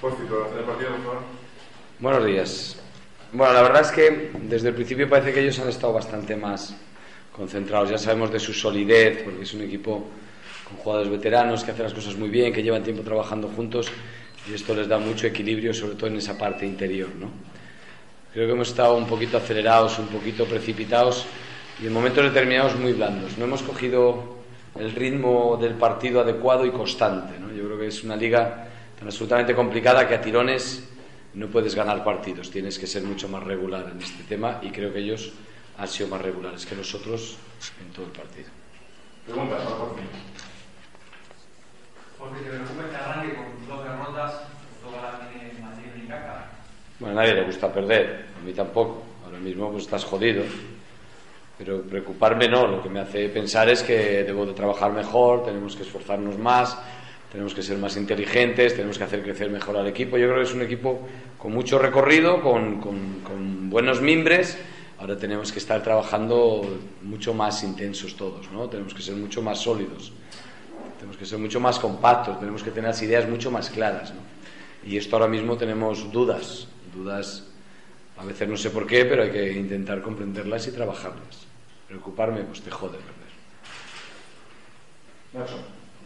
[0.00, 1.22] Por favor.
[2.00, 2.76] Buenos días.
[3.32, 6.74] Bueno, la verdad es que desde el principio parece que ellos han estado bastante más
[7.32, 7.90] concentrados.
[7.90, 10.08] Ya sabemos de su solidez, porque es un equipo
[10.66, 13.90] con jugadores veteranos que hacen las cosas muy bien, que llevan tiempo trabajando juntos
[14.50, 17.08] y esto les da mucho equilibrio, sobre todo en esa parte interior.
[17.18, 17.30] ¿no?
[18.32, 21.26] Creo que hemos estado un poquito acelerados, un poquito precipitados
[21.80, 23.38] y en momentos determinados muy blandos.
[23.38, 24.38] No hemos cogido
[24.78, 27.38] el ritmo del partido adecuado y constante.
[27.38, 27.52] ¿no?
[27.52, 30.88] Yo creo que es una liga tan absolutamente complicada que a tirones
[31.34, 34.92] no puedes ganar partidos, tienes que ser mucho más regular en este tema y creo
[34.92, 35.32] que ellos
[35.76, 37.36] han sido más regulares que nosotros
[37.80, 38.48] en todo el partido.
[39.24, 39.96] Pregunta, por favor.
[42.18, 44.40] Porque te preocupa este arranque con dos derrotas,
[44.82, 46.50] toda la tiene Madrid y Caca.
[46.98, 49.04] Bueno, a nadie le gusta perder, a mí tampoco.
[49.24, 50.42] Ahora mismo pues estás jodido.
[51.58, 55.74] Pero preocuparme no, lo que me hace pensar es que debo de trabajar mejor, tenemos
[55.74, 56.78] que esforzarnos más,
[57.32, 60.16] tenemos que ser más inteligentes, tenemos que hacer crecer mejor al equipo.
[60.16, 61.00] Yo creo que es un equipo
[61.36, 64.56] con mucho recorrido, con, con- con buenos mimbres.
[65.00, 66.62] Ahora tenemos que estar trabajando
[67.02, 68.68] mucho más intensos todos, ¿no?
[68.68, 70.12] Tenemos que ser mucho más sólidos,
[70.98, 74.20] tenemos que ser mucho más compactos, tenemos que tener las ideas mucho más claras, ¿no?
[74.88, 77.47] Y esto ahora mismo tenemos dudas, dudas,
[78.18, 81.46] a veces no sé por qué, pero hay que intentar comprenderlas y trabajarlas.
[81.86, 83.32] Preocuparme, pues te jode perder.
[85.32, 85.58] Nacho.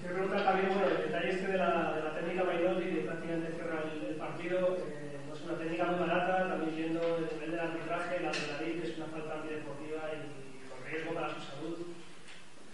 [0.00, 3.52] Quiero preguntar también, bueno, el detalle este de la, de la técnica Maidotti, que prácticamente
[3.52, 7.50] cierra el, el partido, eh, no es una técnica muy barata, también viendo el nivel
[7.50, 11.40] del arbitraje, la adrenalina, que es una falta antideportiva y, y con riesgo para su
[11.40, 11.76] salud.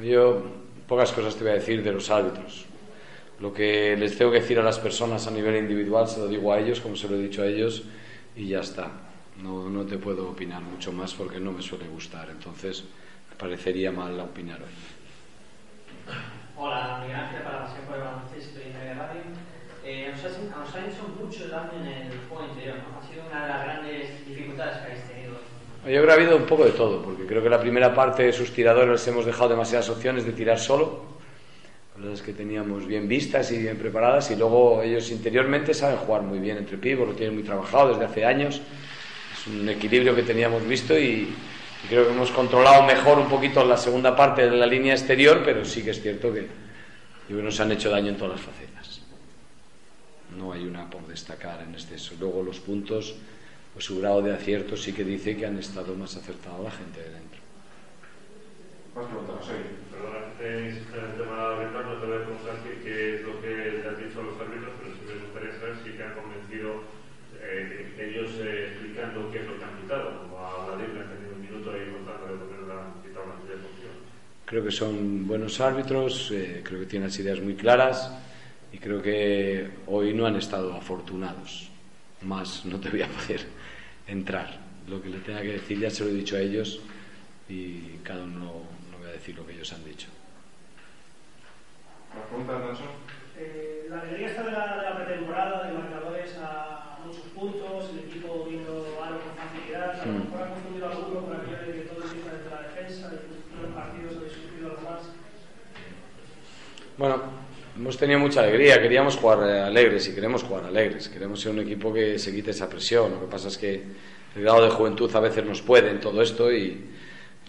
[0.00, 0.42] Yo
[0.88, 2.66] pocas cosas te voy a decir de los árbitros.
[3.40, 6.52] Lo que les tengo que decir a las personas a nivel individual se lo digo
[6.52, 7.84] a ellos, como se lo he dicho a ellos,
[8.36, 8.90] y ya está.
[9.40, 12.28] No, no te puedo opinar mucho más porque no me suele gustar.
[12.30, 12.84] Entonces,
[13.30, 14.68] me parecería mal opinar hoy.
[16.56, 19.22] Hola, Miguel Ángel para la Pasión por el Baloncesto y Media Radio.
[19.84, 20.24] Eh, nos,
[20.74, 23.00] ha, hecho mucho daño en el juego interior, ¿no?
[23.00, 25.32] Ha sido una de las grandes dificultades que habéis tenido.
[25.32, 28.22] Yo creo que ha habido un poco de todo, porque creo que la primera parte
[28.22, 31.02] de sus tiradores les hemos dejado demasiadas opciones de tirar solo,
[31.98, 36.38] las que teníamos bien vistas y bien preparadas, y luego ellos interiormente saben jugar muy
[36.38, 38.62] bien entre pibos, lo tienen muy trabajado desde hace años.
[39.42, 41.34] Es un equilibrio que teníamos visto y,
[41.82, 45.42] y creo que hemos controlado mejor un poquito la segunda parte de la línea exterior,
[45.44, 46.46] pero sí que es cierto que,
[47.28, 49.00] nos han hecho daño en todas las facetas.
[50.38, 52.14] No hay una por destacar en exceso.
[52.20, 53.16] Luego los puntos,
[53.72, 57.00] pues su grado de acierto sí que dice que han estado más acertados la gente
[57.00, 57.40] de dentro.
[58.94, 59.54] Más preguntas, José.
[59.90, 63.48] Perdona en el tema arbitral, no te voy a preguntar qué, qué es lo que
[63.48, 67.02] le has dicho a los árbitros, pero sí me gustaría saber si te han convencido
[67.42, 71.72] eh, ellos eh, explicando qué es lo que han quitado, como a tenido un minuto
[71.72, 73.92] ahí contando de por qué no han quitado una serie de función.
[74.44, 78.12] Creo que son buenos árbitros, eh, creo que tienen las ideas muy claras
[78.72, 81.70] y creo que hoy no han estado afortunados.
[82.22, 83.46] Más no te voy a poder
[84.06, 84.60] entrar.
[84.88, 86.80] Lo que le tenga que decir ya se lo he dicho a ellos
[87.48, 88.38] y cada uno
[88.90, 90.08] no voy a decir lo que ellos han dicho.
[92.14, 92.84] Más preguntas, Nacho.
[93.38, 97.90] Eh, la alegría está de la, de la pretemporada, de marcadores a, a muchos puntos,
[97.90, 100.18] el equipo viendo algo con facilidad, a lo Mm.
[100.24, 103.01] mejor ha confundido alguno por aquello de que todo empieza desde la defensa, de que
[103.01, 103.01] los partidos habéis sufrido algo más.
[106.98, 107.22] Bueno,
[107.76, 111.60] hemos tenido mucha alegría, queríamos jugar eh, alegres y queremos jugar alegres, queremos ser un
[111.60, 113.12] equipo que se quite esa presión.
[113.12, 113.82] Lo que pasa es que
[114.36, 116.84] el grado de juventud a veces nos puede en todo esto y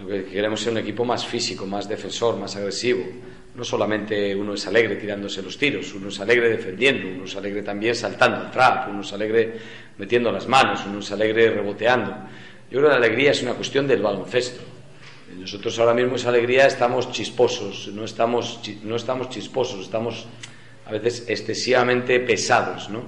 [0.00, 3.04] lo que queremos ser un equipo más físico, más defensor, más agresivo.
[3.54, 7.62] No solamente uno es alegre tirándose los tiros, uno es alegre defendiendo, uno es alegre
[7.62, 9.52] también saltando al trap, uno es alegre
[9.98, 12.10] metiendo las manos, uno es alegre reboteando.
[12.70, 14.62] Yo creo que la alegría es una cuestión del baloncesto.
[15.38, 20.26] Nosotros ahora mismo esa alegría estamos chisposos, no estamos, no estamos chisposos, estamos
[20.86, 23.02] a veces excesivamente pesados, ¿no?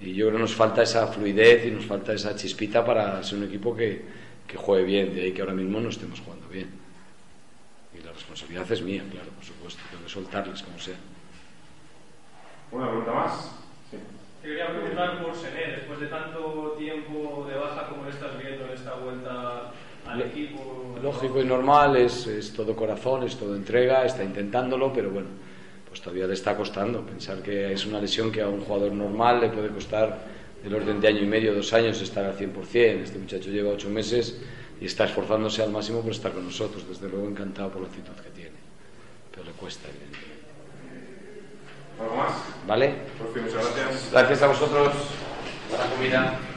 [0.00, 3.38] Y yo creo que nos falta esa fluidez y nos falta esa chispita para ser
[3.38, 4.04] un equipo que,
[4.46, 6.68] que juegue bien, de ahí que ahora mismo no estemos jugando bien.
[7.98, 10.96] Y la responsabilidad es mía, claro, por supuesto, tengo que soltarles como sea.
[12.72, 13.52] ¿Una pregunta más?
[13.90, 13.96] Sí.
[14.42, 17.54] Te quería preguntar por Sené, después de tanto tiempo de
[18.74, 19.43] esa vuelta al equipo.
[21.02, 25.28] Lógico y normal, es, es todo corazón, es todo entrega, está intentándolo, pero bueno,
[25.88, 27.04] pues todavía le está costando.
[27.04, 30.18] Pensar que es una lesión que a un jugador normal le puede costar
[30.62, 33.02] del orden de año y medio, dos años estar al 100%.
[33.02, 34.40] Este muchacho lleva ocho meses
[34.80, 36.88] y está esforzándose al máximo por estar con nosotros.
[36.88, 38.56] Desde luego encantado por la actitud que tiene,
[39.30, 40.34] pero le cuesta, evidentemente.
[42.00, 42.32] ¿Algo más?
[42.66, 42.94] ¿Vale?
[43.32, 44.10] Fin, muchas gracias.
[44.10, 44.92] Gracias a vosotros.
[45.70, 46.53] Buena comida.